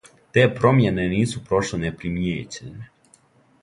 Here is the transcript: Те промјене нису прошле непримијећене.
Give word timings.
Те 0.37 0.45
промјене 0.55 1.05
нису 1.13 1.43
прошле 1.51 1.81
непримијећене. 1.85 2.93